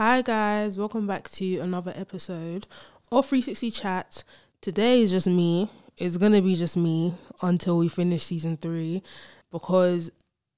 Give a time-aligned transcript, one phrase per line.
[0.00, 2.66] Hi, guys, welcome back to another episode
[3.12, 4.24] of 360 Chat.
[4.62, 5.68] Today is just me.
[5.98, 9.02] It's gonna be just me until we finish season three
[9.52, 10.10] because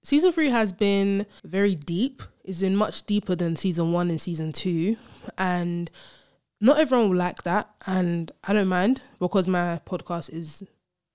[0.05, 2.23] season three has been very deep.
[2.45, 4.97] It's been much deeper than season one and season two,
[5.37, 5.91] and
[6.61, 10.63] not everyone will like that, and I don't mind because my podcast is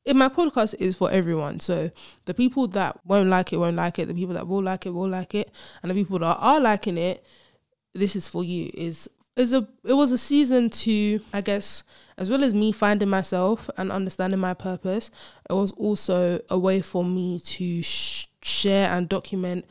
[0.03, 1.61] if my podcast is for everyone.
[1.61, 1.91] So
[2.25, 4.09] the people that won't like it won't like it.
[4.09, 5.49] The people that will like it will like it,
[5.81, 7.25] and the people that are liking it,
[7.97, 8.71] this is for you.
[8.73, 11.83] Is is a it was a season to I guess
[12.17, 15.09] as well as me finding myself and understanding my purpose.
[15.49, 19.65] It was also a way for me to sh- share and document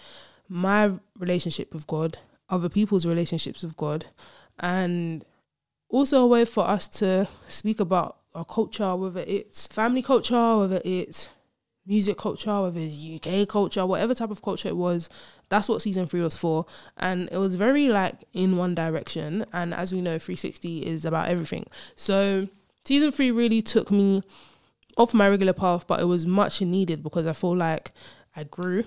[0.48, 4.06] my relationship with God, other people's relationships with God,
[4.60, 5.24] and
[5.88, 10.80] also a way for us to speak about our culture, whether it's family culture, whether
[10.84, 11.28] it's
[11.86, 15.08] music culture, whether it's UK culture, whatever type of culture it was,
[15.48, 16.66] that's what season three was for.
[16.96, 19.46] And it was very like in one direction.
[19.52, 21.66] And as we know, 360 is about everything.
[21.94, 22.48] So
[22.84, 24.22] season three really took me
[24.96, 27.92] off my regular path, but it was much needed because I feel like
[28.34, 28.84] I grew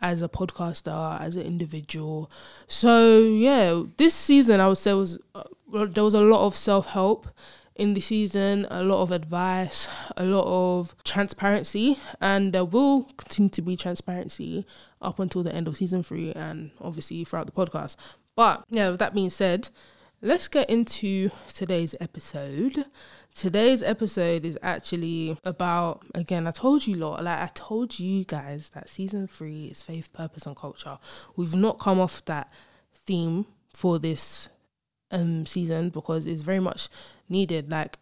[0.00, 2.30] as a podcaster, as an individual.
[2.66, 6.86] So yeah, this season I would say was uh, there was a lot of self
[6.86, 7.28] help
[7.76, 13.50] in the season, a lot of advice, a lot of transparency, and there will continue
[13.50, 14.66] to be transparency
[15.00, 17.96] up until the end of season three and obviously throughout the podcast.
[18.36, 19.70] But yeah, with that being said,
[20.20, 22.84] let's get into today's episode.
[23.34, 28.70] Today's episode is actually about again, I told you lot, like I told you guys
[28.70, 30.98] that season three is faith, purpose, and culture.
[31.36, 32.52] We've not come off that
[32.92, 34.48] theme for this
[35.10, 36.88] um season because it's very much
[37.28, 37.70] needed.
[37.70, 37.98] Like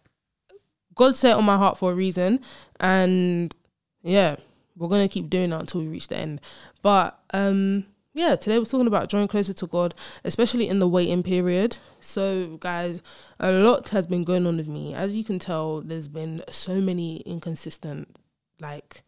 [0.95, 2.41] God set on my heart for a reason,
[2.79, 3.53] and
[4.01, 4.37] yeah,
[4.75, 6.41] we're gonna keep doing that until we reach the end.
[6.81, 9.93] But um yeah, today we're talking about drawing closer to God,
[10.25, 11.77] especially in the waiting period.
[12.01, 13.01] So, guys,
[13.39, 14.93] a lot has been going on with me.
[14.93, 18.17] As you can tell, there's been so many inconsistent,
[18.59, 19.03] like,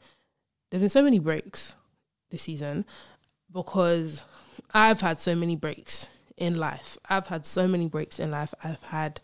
[0.69, 1.75] there's been so many breaks
[2.29, 2.85] this season
[3.51, 4.23] because
[4.73, 6.07] I've had so many breaks
[6.41, 6.97] in life.
[7.09, 8.53] I've had so many breaks in life.
[8.63, 9.21] I've had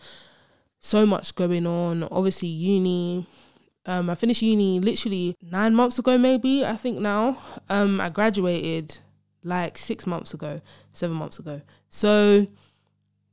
[0.79, 2.03] so much going on.
[2.03, 3.25] Obviously, uni.
[3.85, 6.63] Um, I finished uni literally nine months ago, maybe.
[6.63, 7.37] I think now.
[7.69, 8.99] Um, I graduated
[9.43, 10.59] like six months ago,
[10.91, 11.61] seven months ago.
[11.89, 12.47] So,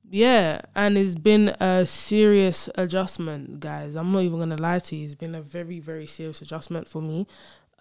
[0.08, 3.96] yeah, and it's been a serious adjustment, guys.
[3.96, 5.04] I'm not even gonna lie to you.
[5.04, 7.26] It's been a very, very serious adjustment for me.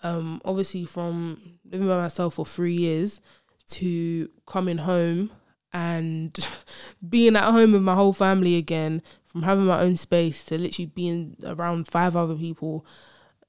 [0.01, 3.21] Um, obviously, from living by myself for three years
[3.67, 5.31] to coming home
[5.73, 6.37] and
[7.09, 10.85] being at home with my whole family again, from having my own space to literally
[10.85, 12.85] being around five other people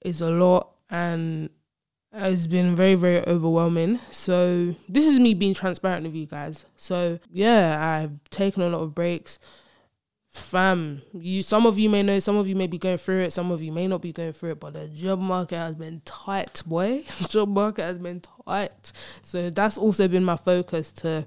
[0.01, 1.51] is a lot and
[2.15, 4.01] it's been very very overwhelming.
[4.11, 6.65] So this is me being transparent with you guys.
[6.77, 9.39] So yeah i've taken a lot of breaks.
[10.31, 13.33] Fam you some of you may know some of you may be going through it
[13.33, 16.01] some of you may not be going through it but the job market has been
[16.05, 17.05] tight boy.
[17.29, 18.93] Job market has been tight.
[19.23, 21.27] So that's also been my focus to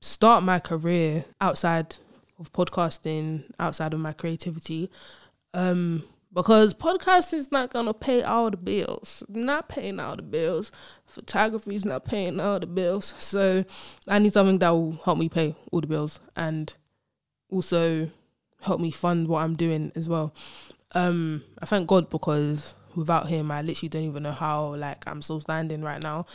[0.00, 1.96] start my career outside
[2.38, 4.90] of podcasting, outside of my creativity.
[5.54, 9.22] Um, because podcasting is not gonna pay all the bills.
[9.28, 10.70] Not paying all the bills.
[11.06, 13.14] Photography is not paying all the bills.
[13.18, 13.64] So
[14.06, 16.72] I need something that will help me pay all the bills and
[17.50, 18.10] also
[18.60, 20.34] help me fund what I'm doing as well.
[20.94, 25.22] Um, I thank God because without him, I literally don't even know how like I'm
[25.22, 26.26] still standing right now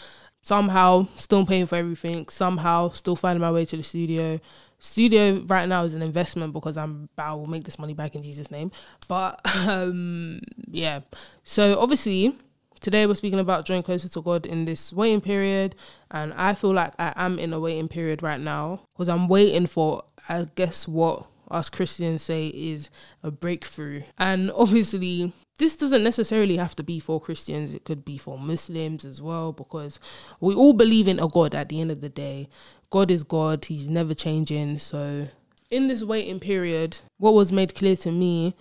[0.43, 4.39] somehow still paying for everything, somehow still finding my way to the studio.
[4.77, 8.21] Studio right now is an investment because I'm I will make this money back in
[8.21, 8.71] Jesus' name.
[9.07, 10.99] But um yeah.
[11.45, 12.37] So obviously
[12.81, 15.75] today we're speaking about drawing closer to God in this waiting period
[16.11, 19.67] and I feel like I am in a waiting period right now because I'm waiting
[19.67, 22.89] for I guess what us Christians say is
[23.21, 24.03] a breakthrough.
[24.17, 25.31] And obviously
[25.63, 29.53] this doesn't necessarily have to be for Christians, it could be for Muslims as well,
[29.53, 29.97] because
[30.41, 32.49] we all believe in a God at the end of the day.
[32.89, 34.79] God is God, He's never changing.
[34.79, 35.29] So,
[35.71, 38.55] in this waiting period, what was made clear to me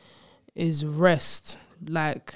[0.55, 1.59] is rest.
[1.85, 2.35] Like,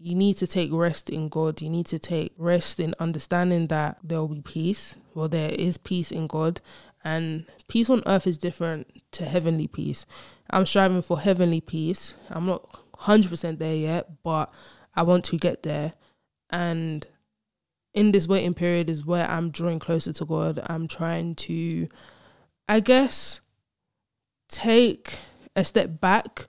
[0.00, 1.62] you need to take rest in God.
[1.62, 4.96] You need to take rest in understanding that there will be peace.
[5.14, 6.60] Well, there is peace in God,
[7.04, 10.04] and peace on earth is different to heavenly peace.
[10.50, 12.14] I'm striving for heavenly peace.
[12.28, 14.52] I'm not 100% there yet, but
[14.94, 15.92] I want to get there.
[16.50, 17.06] And
[17.94, 20.60] in this waiting period is where I'm drawing closer to God.
[20.66, 21.88] I'm trying to,
[22.68, 23.40] I guess,
[24.48, 25.18] take
[25.56, 26.46] a step back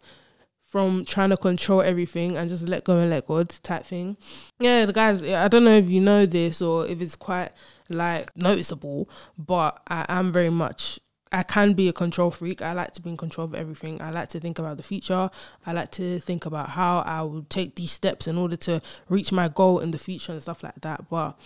[0.68, 4.16] from trying to control everything and just let go and let God type thing.
[4.60, 7.52] Yeah, the guys, I don't know if you know this or if it's quite
[7.90, 11.00] like noticeable, but I am very much
[11.32, 12.62] I can be a control freak.
[12.62, 14.02] I like to be in control of everything.
[14.02, 15.30] I like to think about the future.
[15.66, 19.32] I like to think about how I will take these steps in order to reach
[19.32, 21.10] my goal in the future and stuff like that.
[21.10, 21.40] But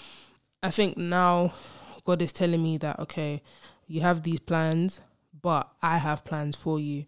[0.63, 1.53] I think now
[2.03, 3.43] God is telling me that, okay,
[3.87, 5.01] you have these plans,
[5.41, 7.05] but I have plans for you.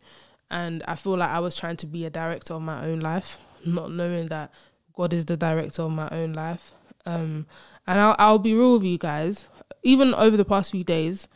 [0.52, 3.40] And I feel like I was trying to be a director of my own life,
[3.66, 4.52] not knowing that
[4.94, 6.72] God is the director of my own life.
[7.08, 7.48] Um,
[7.88, 9.48] and I'll, I'll be real with you guys.
[9.82, 11.28] Even over the past few days,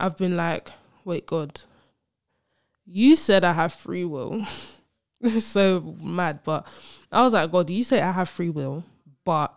[0.00, 0.72] I've been like,
[1.06, 1.60] wait, God,
[2.84, 4.44] you said I have free will.
[5.38, 6.40] so mad.
[6.44, 6.66] But
[7.10, 8.84] I was like, God, you say I have free will,
[9.24, 9.54] but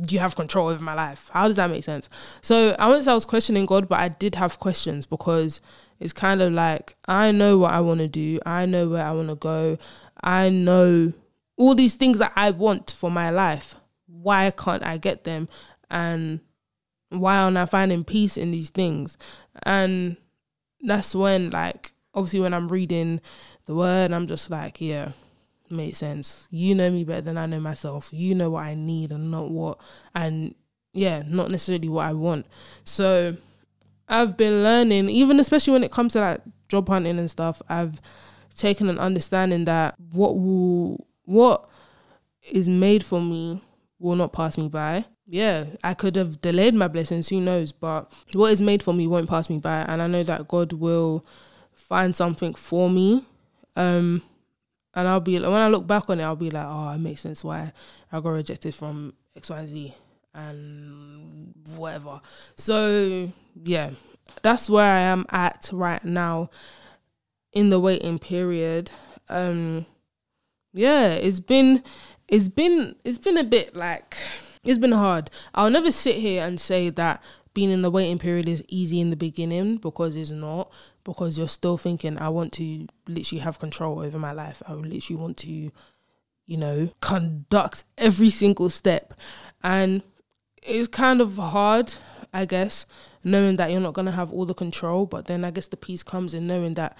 [0.00, 1.30] do you have control over my life.
[1.32, 2.08] How does that make sense?
[2.42, 5.60] So I wouldn't say I was questioning God, but I did have questions because
[6.00, 8.40] it's kind of like I know what I want to do.
[8.44, 9.78] I know where I want to go.
[10.20, 11.12] I know
[11.56, 13.76] all these things that I want for my life.
[14.06, 15.48] Why can't I get them?
[15.90, 16.40] And
[17.10, 19.16] why aren't I finding peace in these things?
[19.62, 20.16] And
[20.84, 23.20] that's when like obviously when I'm reading
[23.66, 25.12] the word, I'm just like, yeah,
[25.70, 26.46] makes sense.
[26.50, 28.10] You know me better than I know myself.
[28.12, 29.78] You know what I need and not what
[30.14, 30.54] and
[30.92, 32.46] yeah, not necessarily what I want.
[32.84, 33.36] So
[34.08, 38.00] I've been learning, even especially when it comes to like job hunting and stuff, I've
[38.54, 41.68] taken an understanding that what will what
[42.50, 43.60] is made for me
[43.98, 47.72] will not pass me by yeah, I could have delayed my blessings, who knows?
[47.72, 49.82] But what is made for me won't pass me by.
[49.82, 51.24] And I know that God will
[51.72, 53.24] find something for me.
[53.76, 54.22] Um,
[54.94, 57.22] and I'll be when I look back on it, I'll be like, oh, it makes
[57.22, 57.72] sense why
[58.12, 59.94] I got rejected from X, Y, Z
[60.34, 62.20] and whatever.
[62.56, 63.32] So
[63.64, 63.90] yeah,
[64.42, 66.50] that's where I am at right now
[67.52, 68.90] in the waiting period.
[69.28, 69.86] Um,
[70.72, 71.82] yeah, it's been,
[72.28, 74.16] it's been, it's been a bit like
[74.64, 75.30] it's been hard.
[75.54, 77.22] I'll never sit here and say that
[77.54, 80.72] being in the waiting period is easy in the beginning because it's not.
[81.04, 84.62] Because you're still thinking, I want to literally have control over my life.
[84.66, 85.70] I literally want to,
[86.46, 89.14] you know, conduct every single step.
[89.62, 90.02] And
[90.62, 91.94] it's kind of hard,
[92.32, 92.86] I guess,
[93.22, 95.06] knowing that you're not going to have all the control.
[95.06, 96.96] But then I guess the peace comes in knowing that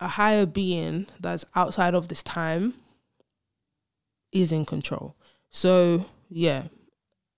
[0.00, 2.74] a higher being that's outside of this time
[4.32, 5.16] is in control.
[5.50, 6.64] So yeah.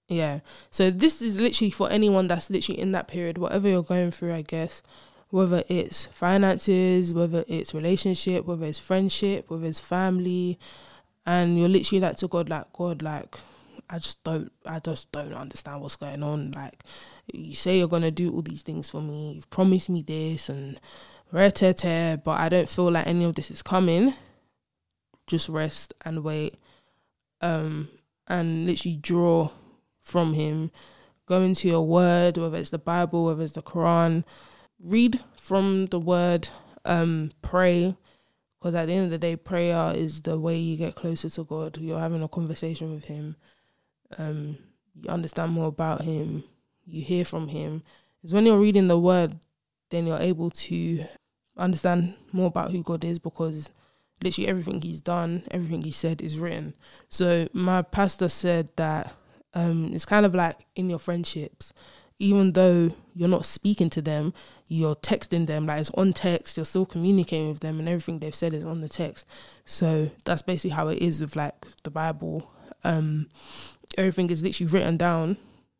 [0.08, 0.40] Yeah.
[0.70, 4.34] So this is literally for anyone that's literally in that period, whatever you're going through,
[4.34, 4.82] I guess,
[5.30, 10.58] whether it's finances, whether it's relationship, whether it's friendship, whether it's family,
[11.26, 13.36] and you're literally like to God, like, God, like,
[13.90, 16.52] I just don't, I just don't understand what's going on.
[16.52, 16.84] Like,
[17.32, 20.80] you say you're gonna do all these things for me, you've promised me this and
[21.32, 24.14] rare but I don't feel like any of this is coming.
[25.26, 26.54] Just rest and wait.
[27.40, 27.88] Um,
[28.28, 29.50] and literally draw
[30.00, 30.70] from him.
[31.26, 34.24] Go into your word, whether it's the Bible, whether it's the Quran.
[34.82, 36.48] Read from the word,
[36.84, 37.96] um, pray.
[38.58, 41.44] Because at the end of the day, prayer is the way you get closer to
[41.44, 41.78] God.
[41.78, 43.36] You're having a conversation with Him.
[44.16, 44.58] Um,
[44.94, 46.44] you understand more about Him.
[46.84, 47.82] You hear from Him.
[48.22, 49.36] It's when you're reading the Word,
[49.90, 51.04] then you're able to
[51.56, 53.70] understand more about who God is because
[54.22, 56.74] literally everything he's done, everything he said is written.
[57.08, 59.12] So my pastor said that
[59.54, 61.72] um, it's kind of like in your friendships,
[62.18, 64.32] even though you're not speaking to them,
[64.68, 65.66] you're texting them.
[65.66, 68.80] Like it's on text, you're still communicating with them, and everything they've said is on
[68.80, 69.26] the text.
[69.64, 72.50] So that's basically how it is with like the Bible.
[72.84, 73.28] Um,
[73.98, 75.36] everything is literally written down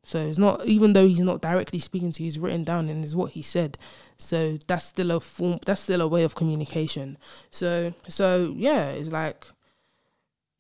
[0.06, 3.04] so it's not even though he's not directly speaking to you, he's written down and
[3.04, 3.76] is what he said.
[4.16, 7.18] So that's still a form that's still a way of communication.
[7.50, 9.44] So so yeah, it's like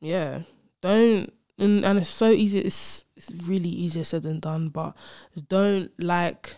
[0.00, 0.40] yeah.
[0.80, 4.96] Don't and, and it's so easy it's, it's really easier said than done, but
[5.48, 6.56] don't like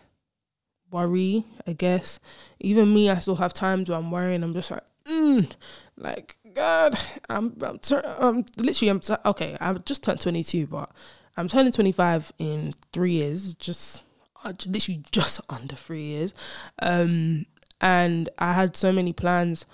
[0.90, 2.18] worry, I guess.
[2.58, 4.42] Even me, I still have times where I'm worrying.
[4.42, 5.52] I'm just like, mm,
[5.98, 7.78] like God, I'm, I'm,
[8.18, 9.58] I'm literally, I'm okay.
[9.60, 10.90] I've just turned 22, but
[11.38, 14.02] I'm turning 25 in three years, just
[14.44, 16.34] uh, literally just under three years.
[16.82, 17.46] Um,
[17.80, 19.64] and I had so many plans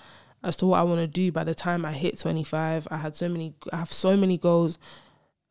[0.43, 2.87] as to what I want to do by the time I hit 25.
[2.91, 4.77] I had so many, I have so many goals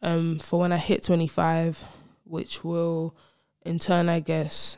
[0.03, 1.85] um, for when I hit 25,
[2.23, 3.17] which will
[3.65, 4.77] in turn, I guess,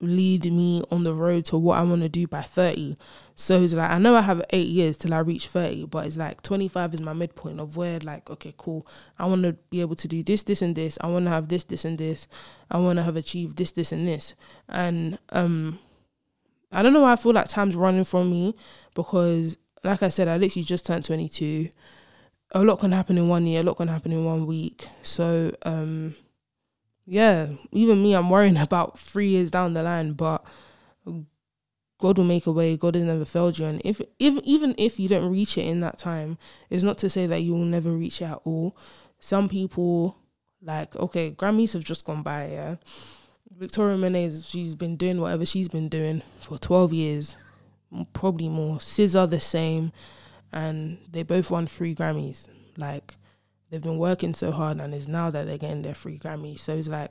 [0.00, 2.96] lead me on the road to what I want to do by 30.
[3.40, 6.16] So it's like, I know I have eight years till I reach 30, but it's
[6.16, 8.84] like 25 is my midpoint of where, like, okay, cool.
[9.16, 10.98] I want to be able to do this, this, and this.
[11.02, 12.26] I want to have this, this, and this.
[12.68, 14.34] I want to have achieved this, this, and this.
[14.68, 15.78] And, um,
[16.72, 18.56] I don't know why I feel like time's running from me
[18.96, 21.68] because, like I said, I literally just turned 22.
[22.50, 24.88] A lot can happen in one year, a lot can happen in one week.
[25.04, 26.16] So, um,
[27.06, 30.44] yeah, even me, I'm worrying about three years down the line, but
[31.98, 32.76] God will make a way.
[32.76, 35.80] God has never failed you, and if even even if you don't reach it in
[35.80, 36.38] that time,
[36.70, 38.76] it's not to say that you will never reach it at all.
[39.18, 40.16] Some people,
[40.62, 42.48] like okay, Grammys have just gone by.
[42.48, 42.76] Yeah,
[43.50, 47.34] Victoria Monet, she's been doing whatever she's been doing for twelve years,
[48.12, 48.78] probably more.
[48.78, 49.90] SZA the same,
[50.52, 52.46] and they both won three Grammys.
[52.76, 53.16] Like
[53.70, 56.58] they've been working so hard, and it's now that they're getting their free Grammy.
[56.58, 57.10] So it's like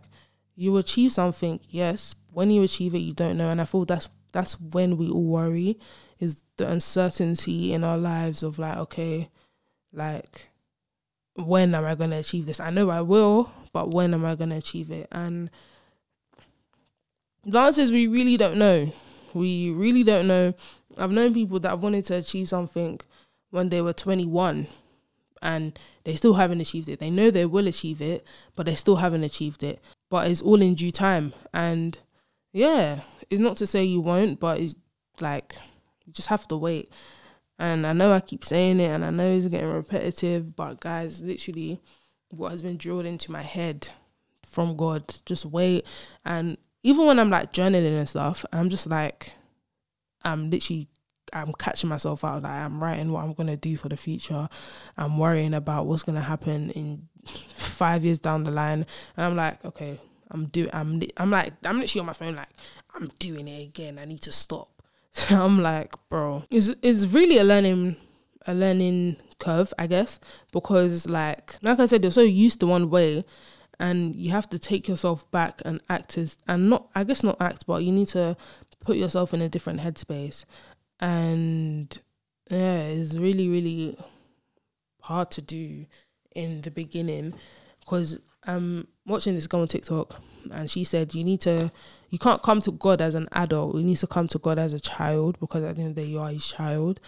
[0.55, 2.15] you achieve something, yes.
[2.31, 5.23] When you achieve it, you don't know, and I thought that's that's when we all
[5.23, 5.79] worry
[6.19, 9.29] is the uncertainty in our lives of like okay
[9.93, 10.49] like
[11.35, 12.59] when am i going to achieve this?
[12.59, 15.07] I know i will but when am i going to achieve it?
[15.11, 15.49] And
[17.45, 18.91] the answer is we really don't know.
[19.33, 20.53] We really don't know.
[20.97, 22.99] I've known people that have wanted to achieve something
[23.51, 24.67] when they were 21
[25.41, 26.99] and they still haven't achieved it.
[26.99, 29.79] They know they will achieve it but they still haven't achieved it.
[30.09, 31.33] But it's all in due time.
[31.53, 31.97] And
[32.57, 34.75] yeah it's not to say you won't, but it's
[35.19, 35.55] like
[36.05, 36.91] you just have to wait.
[37.59, 41.23] And I know I keep saying it and I know it's getting repetitive, but guys,
[41.23, 41.79] literally
[42.29, 43.89] what has been drilled into my head
[44.45, 45.87] from God, just wait.
[46.23, 49.33] And even when I'm like journaling and stuff, I'm just like
[50.23, 50.87] I'm literally
[51.33, 54.47] I'm catching myself out like I'm writing what I'm gonna do for the future.
[54.95, 58.85] I'm worrying about what's gonna happen in five years down the line,
[59.17, 59.99] and I'm like, okay,
[60.31, 60.69] I'm doing.
[60.73, 61.01] I'm.
[61.17, 61.53] I'm like.
[61.63, 62.35] I'm literally on my phone.
[62.35, 62.49] Like
[62.95, 63.99] I'm doing it again.
[63.99, 64.69] I need to stop.
[65.13, 67.95] So I'm like, bro, it's it's really a learning
[68.45, 70.19] a learning curve, I guess,
[70.51, 73.23] because like like I said, you're so used to one way,
[73.79, 77.37] and you have to take yourself back and act as and not I guess not
[77.41, 78.37] act, but you need to
[78.79, 80.45] put yourself in a different headspace,
[80.99, 81.99] and
[82.49, 83.97] yeah, it's really really
[85.01, 85.85] hard to do
[86.35, 87.33] in the beginning
[87.79, 91.71] because I'm watching this girl on TikTok and she said you need to
[92.09, 93.75] you can't come to God as an adult.
[93.75, 96.01] You need to come to God as a child because at the end of the
[96.03, 96.99] day you are his child.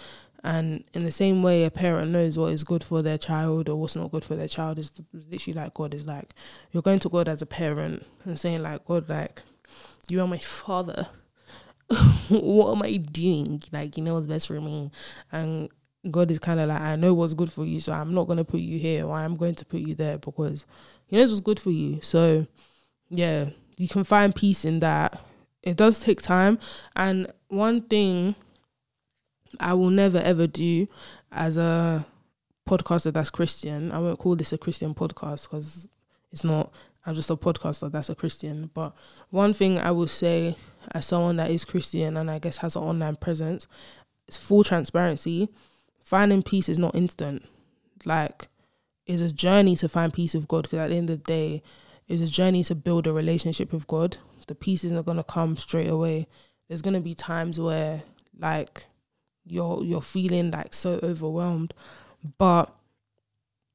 [0.43, 3.75] And in the same way a parent knows what is good for their child or
[3.75, 6.34] what's not good for their child is literally like God is like
[6.72, 9.41] you're going to God as a parent and saying like God like
[10.10, 11.08] you are my father.
[12.29, 13.63] what am I doing?
[13.72, 14.91] Like you know what's best for me.
[15.31, 15.69] And
[16.10, 18.38] God is kind of like, I know what's good for you, so I'm not going
[18.38, 20.65] to put you here or I'm going to put you there because
[21.08, 22.00] He knows what's good for you.
[22.01, 22.48] So,
[23.10, 25.20] yeah, you can find peace in that.
[25.62, 26.58] It does take time.
[26.96, 28.36] And one thing
[29.60, 30.88] I will never ever do
[31.32, 32.06] as a
[32.68, 35.88] podcaster that's Christian, I won't call this a Christian podcast because
[36.32, 36.72] it's not.
[37.06, 38.70] I'm just a podcaster that's a Christian.
[38.74, 38.94] But
[39.32, 40.56] one thing I will say
[40.91, 43.68] as someone that is Christian and I guess has an online presence
[44.27, 45.50] is full transparency
[46.10, 47.46] finding peace is not instant.
[48.04, 48.48] Like,
[49.06, 50.63] it's a journey to find peace with God.
[50.63, 51.62] Because at the end of the day,
[52.08, 54.18] it's a journey to build a relationship with God.
[54.48, 56.28] The peace isn't gonna come straight away.
[56.68, 58.01] There's gonna be times where,
[58.39, 58.88] like,
[59.46, 61.75] you're you're feeling like so overwhelmed,
[62.39, 62.74] but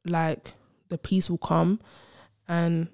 [0.04, 0.54] like
[0.88, 1.78] the peace will come.
[2.48, 2.88] And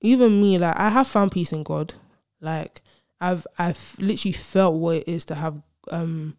[0.00, 1.94] even me, like, I have found peace in God.
[2.40, 2.80] Like,
[3.20, 5.60] I've I've literally felt what it is to have
[5.90, 6.36] um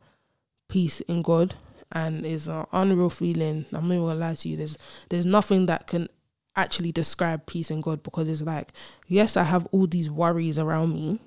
[0.69, 1.55] peace in God
[1.91, 3.65] and it's an unreal feeling.
[3.73, 4.57] I'm not even gonna lie to you.
[4.57, 4.77] There's
[5.09, 6.07] there's nothing that can
[6.55, 8.71] actually describe peace in God because it's like,
[9.07, 11.19] yes, I have all these worries around me,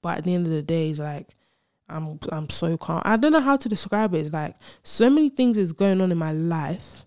[0.00, 1.28] but at the end of the day, it's like
[1.88, 3.02] I'm I'm so calm.
[3.04, 4.20] I don't know how to describe it.
[4.20, 7.04] It's like so many things is going on in my life,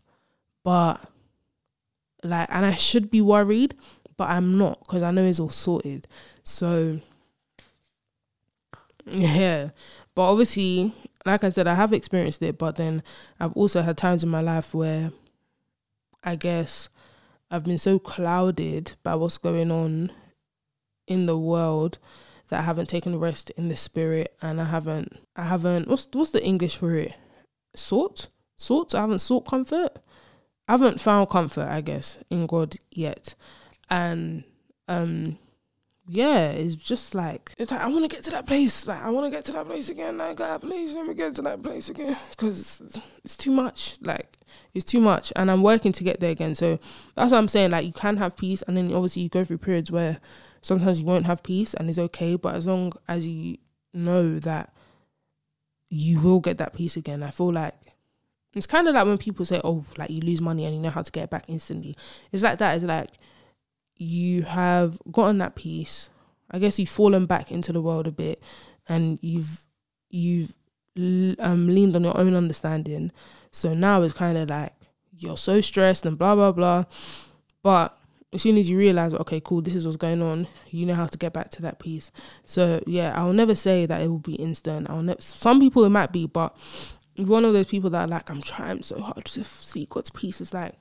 [0.63, 1.09] but
[2.23, 3.75] like, and I should be worried,
[4.17, 6.07] but I'm not because I know it's all sorted.
[6.43, 6.99] So
[9.05, 9.69] yeah,
[10.13, 10.93] but obviously
[11.25, 13.03] like I said, I have experienced it, but then
[13.39, 15.11] I've also had times in my life where
[16.23, 16.89] I guess
[17.49, 20.11] I've been so clouded by what's going on
[21.07, 21.97] in the world
[22.49, 26.31] that I haven't taken rest in the spirit and I haven't I haven't what's what's
[26.31, 27.15] the English for it?
[27.75, 28.27] Sought?
[28.57, 28.93] Sought?
[28.93, 29.97] I haven't sought comfort.
[30.67, 33.35] I haven't found comfort, I guess, in God yet.
[33.89, 34.43] And
[34.87, 35.37] um
[36.07, 38.87] yeah, it's just like it's like I want to get to that place.
[38.87, 40.17] Like I want to get to that place again.
[40.17, 43.97] Like God, please let me get to that place again because it's too much.
[44.01, 44.37] Like
[44.73, 46.53] it's too much, and I'm working to get there again.
[46.53, 46.79] So
[47.15, 47.71] that's what I'm saying.
[47.71, 50.19] Like you can have peace, and then obviously you go through periods where
[50.61, 52.35] sometimes you won't have peace, and it's okay.
[52.35, 53.57] But as long as you
[53.93, 54.73] know that
[55.89, 57.73] you will get that peace again, I feel like
[58.53, 60.91] it's kind of like when people say, "Oh, like you lose money and you know
[60.91, 61.95] how to get it back instantly."
[62.31, 62.75] It's like that.
[62.75, 63.09] It's like
[63.97, 66.09] you have gotten that peace.
[66.51, 68.41] I guess you've fallen back into the world a bit,
[68.87, 69.61] and you've
[70.09, 70.53] you've
[70.97, 73.11] um, leaned on your own understanding.
[73.51, 74.73] So now it's kind of like
[75.17, 76.85] you're so stressed and blah blah blah.
[77.63, 77.97] But
[78.31, 81.05] as soon as you realize, okay, cool, this is what's going on, you know how
[81.05, 82.11] to get back to that peace.
[82.45, 84.89] So yeah, I'll never say that it will be instant.
[84.89, 85.21] I'll never.
[85.21, 86.55] Some people it might be, but
[87.17, 90.41] one of those people that are like, I'm trying so hard to seek God's peace.
[90.41, 90.75] It's like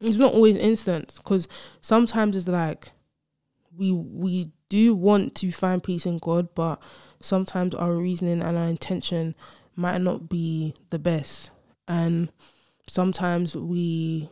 [0.00, 1.46] it's not always instant because
[1.80, 2.92] sometimes it's like
[3.76, 6.82] we we do want to find peace in God, but
[7.20, 9.34] sometimes our reasoning and our intention
[9.76, 11.50] might not be the best,
[11.86, 12.30] and
[12.86, 14.28] sometimes we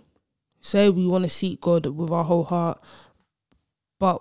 [0.60, 2.80] say we want to seek God with our whole heart,
[3.98, 4.20] but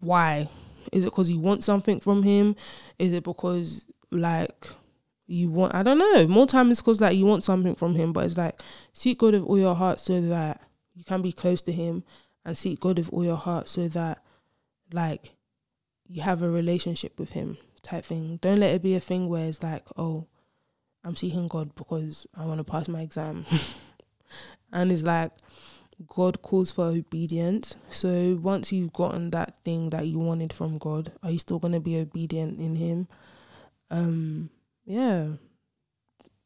[0.00, 0.48] why?
[0.92, 2.56] Is it because you want something from Him?
[2.98, 4.68] Is it because like
[5.26, 5.74] you want?
[5.74, 6.26] I don't know.
[6.26, 8.60] More time is because like you want something from Him, but it's like
[8.92, 10.62] seek God with all your heart so that
[10.98, 12.02] you can be close to Him,
[12.44, 14.22] and seek God with all your heart so that
[14.92, 15.36] like
[16.08, 18.38] you have a relationship with Him type thing.
[18.42, 20.26] Don't let it be a thing where it's like, oh,
[21.04, 23.46] I'm seeking God because I want to pass my exam.
[24.72, 25.32] and it's like
[26.06, 27.76] God calls for obedience.
[27.90, 31.80] So once you've gotten that thing that you wanted from God, are you still gonna
[31.80, 33.06] be obedient in Him?
[33.90, 34.50] Um,
[34.84, 35.28] yeah.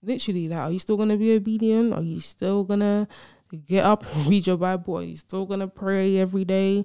[0.03, 1.95] Literally, like, are you still gonna be obedient?
[1.95, 3.09] Are you still gonna
[3.59, 4.99] get up and read your Bible?
[4.99, 6.85] Are you still gonna pray every day,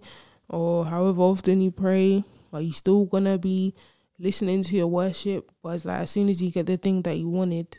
[0.50, 2.24] or however often you pray?
[2.54, 3.74] Are you still gonna be
[4.20, 5.52] listening to your worship?
[5.62, 7.78] But it's like as soon as you get the thing that you wanted,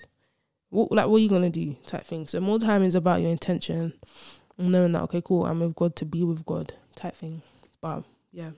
[0.70, 1.76] what like what are you gonna do?
[1.86, 2.26] Type thing.
[2.26, 3.94] So more time is about your intention
[4.58, 7.42] knowing that okay, cool, I'm with God to be with God type thing.
[7.80, 8.50] But yeah.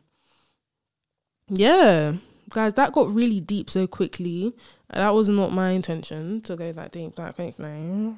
[1.48, 2.14] Yeah.
[2.48, 4.52] Guys, that got really deep so quickly.
[4.88, 8.16] That was not my intention to go that deep that quickly.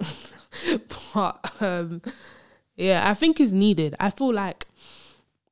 [1.14, 2.02] but um
[2.76, 3.94] yeah, I think it's needed.
[4.00, 4.66] I feel like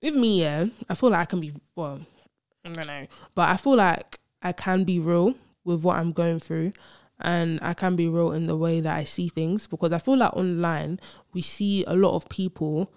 [0.03, 2.01] with me, yeah, I feel like I can be well,
[2.65, 3.07] I don't know.
[3.35, 6.73] But I feel like I can be real with what I'm going through
[7.21, 10.17] and I can be real in the way that I see things because I feel
[10.17, 10.99] like online
[11.35, 12.93] we see a lot of people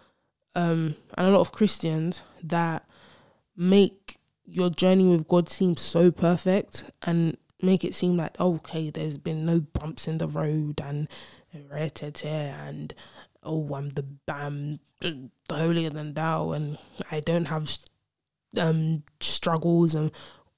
[0.55, 2.87] um, and a lot of Christians that
[3.55, 9.17] make your journey with God seem so perfect and make it seem like okay, there's
[9.17, 11.07] been no bumps in the road and
[11.53, 12.93] and
[13.43, 16.77] oh, I'm the I'm the holier than thou and
[17.11, 17.77] I don't have
[18.57, 20.11] um struggles and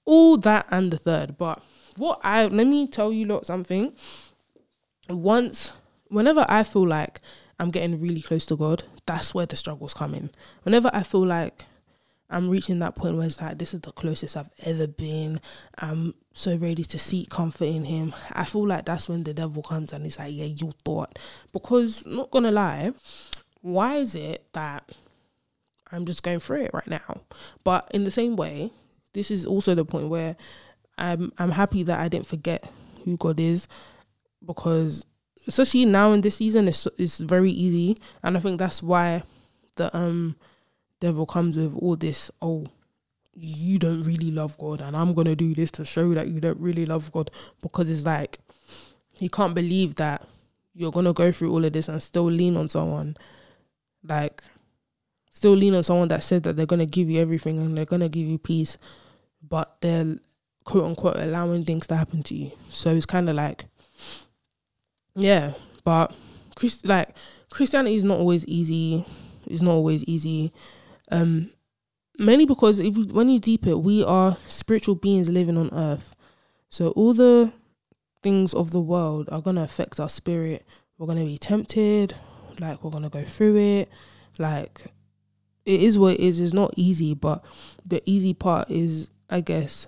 [0.06, 1.62] all that and the third, but
[1.98, 3.94] what I let me tell you lot something.
[5.10, 5.72] Once
[6.08, 7.20] whenever I feel like
[7.60, 10.30] I'm getting really close to God, that's where the struggles come in.
[10.64, 11.66] Whenever I feel like
[12.30, 15.40] I'm reaching that point where it's like this is the closest I've ever been.
[15.78, 18.14] I'm so ready to seek comfort in him.
[18.32, 21.20] I feel like that's when the devil comes and he's like, Yeah, you thought.
[21.54, 22.94] Because not gonna lie,
[23.62, 24.92] why is it that
[25.92, 27.22] I'm just going through it right now?
[27.64, 28.72] But in the same way,
[29.14, 30.36] this is also the point where
[30.98, 32.70] I'm I'm happy that I didn't forget
[33.04, 33.68] who God is
[34.46, 35.06] because
[35.48, 39.24] especially now in this season it's it's very easy and I think that's why
[39.76, 40.36] the um
[41.00, 42.66] devil comes with all this oh
[43.36, 46.60] you don't really love God and I'm gonna do this to show that you don't
[46.60, 47.32] really love God
[47.62, 48.40] because it's like
[49.14, 50.26] he can't believe that
[50.74, 53.18] you're gonna go through all of this and still lean on someone
[54.04, 54.44] like
[55.32, 58.10] still lean on someone that said that they're gonna give you everything and they're gonna
[58.10, 58.78] give you peace
[59.48, 60.16] but they're
[60.66, 62.52] quote unquote allowing things to happen to you.
[62.70, 63.66] So it's kind of like,
[65.16, 65.54] yeah,
[65.84, 66.14] but
[66.56, 67.16] Christ, like
[67.50, 69.06] Christianity is not always easy.
[69.48, 70.52] It's not always easy.
[71.12, 71.52] Um,
[72.18, 76.16] mainly because if you, when you deep it, we are spiritual beings living on earth.
[76.70, 77.52] So all the
[78.24, 80.66] things of the world are gonna affect our spirit.
[80.98, 82.16] We're gonna be tempted,
[82.60, 83.90] like we're gonna go through it.
[84.40, 84.86] Like
[85.66, 86.40] it is what it is.
[86.40, 87.44] It's not easy, but
[87.86, 89.88] the easy part is, I guess,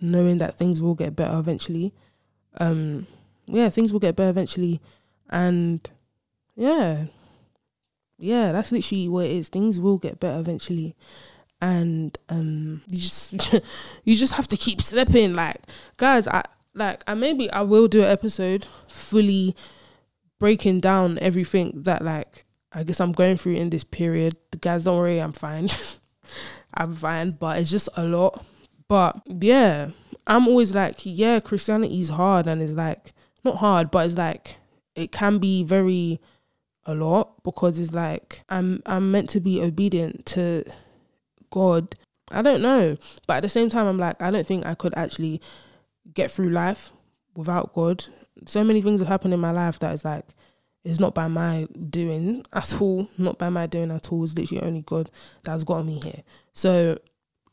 [0.00, 1.92] knowing that things will get better eventually.
[2.58, 3.06] Um,
[3.46, 4.80] yeah, things will get better eventually,
[5.28, 5.88] and
[6.54, 7.06] yeah,
[8.18, 9.48] yeah, that's literally what it is.
[9.48, 10.94] Things will get better eventually,
[11.60, 13.60] and um, you just
[14.04, 15.34] you just have to keep stepping.
[15.34, 15.60] Like,
[15.96, 16.42] guys, I
[16.74, 19.56] like, I maybe I will do an episode fully
[20.38, 24.34] breaking down everything that like I guess I'm going through in this period.
[24.50, 25.68] The guys, don't worry, I'm fine.
[26.74, 28.44] I'm fine, but it's just a lot
[28.88, 29.90] but yeah,
[30.26, 33.12] I'm always like, yeah, Christianity is hard and it's like
[33.44, 34.56] not hard, but it's like
[34.94, 36.20] it can be very
[36.86, 40.64] a lot because it's like I'm I'm meant to be obedient to
[41.50, 41.94] God.
[42.30, 42.96] I don't know.
[43.26, 45.40] But at the same time I'm like, I don't think I could actually
[46.14, 46.90] get through life
[47.36, 48.06] without God.
[48.46, 50.26] So many things have happened in my life that is like
[50.84, 54.22] it's not by my doing at all, not by my doing at all.
[54.22, 55.10] It's literally only God
[55.42, 56.22] that's got me here.
[56.52, 56.98] So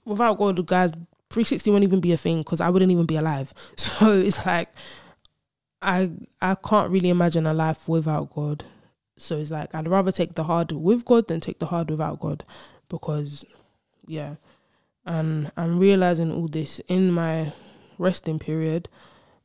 [0.06, 0.92] without God, guys,
[1.32, 3.54] 360 won't even be a thing because I wouldn't even be alive.
[3.78, 4.70] So it's like
[5.82, 8.64] I I can't really imagine a life without God.
[9.18, 12.20] So it's like I'd rather take the hard with God than take the hard without
[12.20, 12.44] God
[12.90, 13.46] because
[14.08, 14.36] yeah.
[15.06, 17.52] And I'm realizing all this in my
[17.98, 18.90] resting period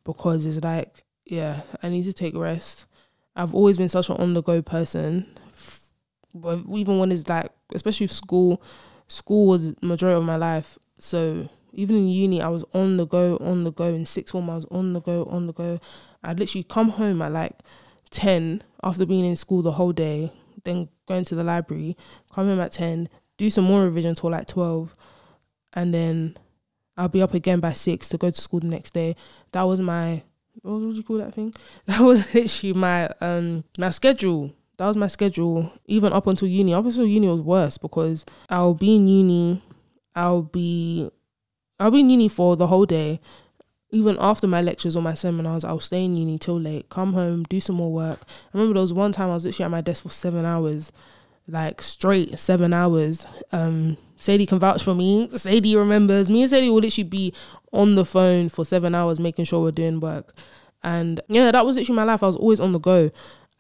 [0.05, 2.87] because it's like, yeah, I need to take rest.
[3.35, 5.27] I've always been such an on the go person.
[6.35, 8.63] But even when it's like, especially school,
[9.09, 10.79] school was majority of my life.
[10.99, 13.87] So even in uni, I was on the go, on the go.
[13.87, 15.81] In sixth form, I was on the go, on the go.
[16.23, 17.59] I'd literally come home at like
[18.11, 20.33] 10 after being in school the whole day,
[20.65, 21.97] then going to the library,
[22.33, 24.95] come home at 10, do some more revision till like 12,
[25.75, 26.37] and then
[26.97, 29.17] I'll be up again by 6 to go to school the next day.
[29.53, 30.23] That was my,
[30.63, 31.55] what would you call that thing?
[31.87, 34.53] That was literally my, um, my schedule.
[34.77, 36.73] That was my schedule, even up until uni.
[36.73, 39.63] Up until uni was worse because I'll be in uni,
[40.15, 41.11] I'll be,
[41.81, 43.21] I'll be in uni for the whole day
[43.91, 47.45] even after my lectures or my seminars, I'll stay in uni till late, come home,
[47.45, 48.21] do some more work.
[48.29, 50.93] I remember there was one time I was literally at my desk for seven hours,
[51.47, 53.25] like straight seven hours.
[53.51, 55.29] Um, Sadie can vouch for me.
[55.37, 56.29] Sadie remembers.
[56.29, 57.33] Me and Sadie will literally be
[57.73, 60.35] on the phone for seven hours making sure we're doing work.
[60.83, 62.23] And yeah, that was literally my life.
[62.23, 63.11] I was always on the go.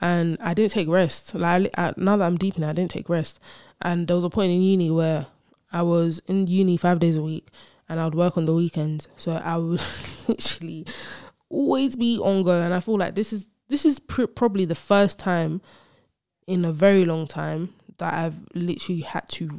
[0.00, 1.34] And I didn't take rest.
[1.34, 3.40] Like I, now that I'm deep in it, I didn't take rest.
[3.80, 5.26] And there was a point in uni where
[5.72, 7.48] I was in uni five days a week
[7.88, 9.08] and I would work on the weekends.
[9.16, 9.82] So I would
[10.28, 10.86] literally
[11.48, 14.74] always be on go, and I feel like this is this is pr- probably the
[14.74, 15.60] first time
[16.46, 19.50] in a very long time that I've literally had to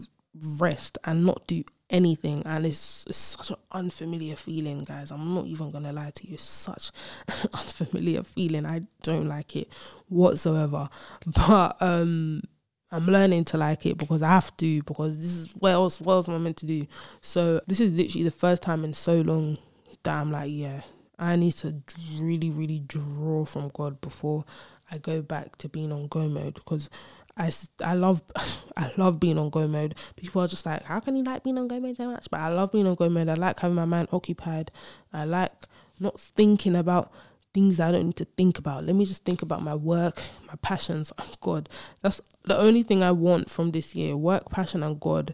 [0.60, 2.44] rest and not do anything.
[2.46, 5.12] And it's, it's such an unfamiliar feeling guys.
[5.12, 6.34] I'm not even gonna lie to you.
[6.36, 6.92] It's such
[7.28, 8.66] an unfamiliar feeling.
[8.66, 9.70] I don't like it
[10.08, 10.90] whatsoever.
[11.26, 12.42] But um
[12.92, 16.14] I'm learning to like it because I have to because this is what else what
[16.14, 16.88] else am I meant to do?
[17.22, 19.58] So this is literally the first time in so long
[20.04, 20.82] that I'm like, yeah,
[21.18, 21.82] I need to
[22.20, 24.46] really, really draw from God before
[24.92, 26.90] I go back to being on go mode because
[27.38, 27.52] I,
[27.84, 28.22] I love
[28.78, 29.96] I love being on go mode.
[30.16, 32.28] People are just like, how can you like being on go mode so much?
[32.32, 33.30] But I love being on go mode.
[33.30, 34.72] I like having my mind occupied.
[35.14, 35.52] I like
[36.00, 37.12] not thinking about
[37.54, 38.86] things I don't need to think about.
[38.86, 41.70] Let me just think about my work, my passions, and God.
[42.02, 45.34] That's the only thing I want from this year work, passion, and God.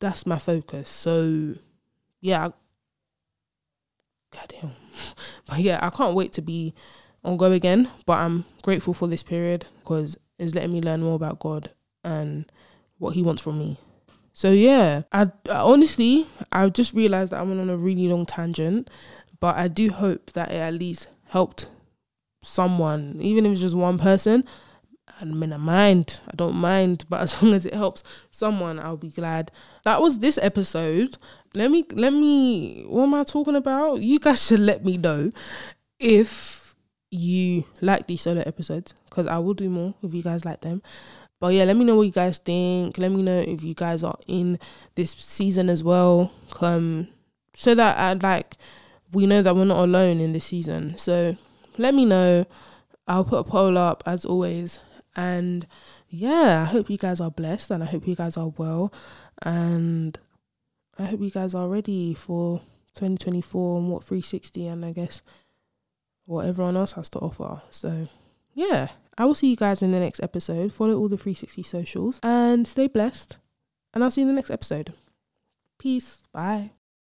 [0.00, 0.88] That's my focus.
[0.88, 1.54] So,
[2.20, 2.50] yeah.
[4.30, 4.72] Goddamn.
[5.46, 6.74] But yeah, I can't wait to be
[7.24, 7.90] on go again.
[8.06, 11.70] But I'm grateful for this period because it's letting me learn more about God
[12.04, 12.50] and
[12.98, 13.78] what He wants from me.
[14.32, 18.26] So yeah, I, I honestly I just realized that I went on a really long
[18.26, 18.88] tangent,
[19.40, 21.68] but I do hope that it at least helped
[22.42, 24.44] someone, even if it's just one person.
[25.20, 26.20] I mean, I mind.
[26.28, 29.50] I don't mind, but as long as it helps someone, I'll be glad.
[29.84, 31.18] That was this episode.
[31.54, 32.84] Let me, let me.
[32.84, 33.96] What am I talking about?
[34.00, 35.30] You guys should let me know
[35.98, 36.74] if
[37.10, 40.82] you like these solo episodes because I will do more if you guys like them.
[41.40, 42.98] But yeah, let me know what you guys think.
[42.98, 44.58] Let me know if you guys are in
[44.94, 46.32] this season as well.
[46.60, 47.08] Um,
[47.54, 48.56] so that I like
[49.12, 50.96] we know that we're not alone in this season.
[50.96, 51.36] So
[51.78, 52.46] let me know.
[53.06, 54.78] I'll put a poll up as always.
[55.16, 55.66] And
[56.08, 58.92] yeah, I hope you guys are blessed and I hope you guys are well.
[59.42, 60.18] And
[60.98, 62.60] I hope you guys are ready for
[62.94, 65.22] 2024 and what 360 and I guess
[66.26, 67.62] what everyone else has to offer.
[67.70, 68.08] So
[68.54, 70.72] yeah, I will see you guys in the next episode.
[70.72, 73.38] Follow all the 360 socials and stay blessed.
[73.92, 74.92] And I'll see you in the next episode.
[75.78, 76.20] Peace.
[76.32, 76.72] Bye.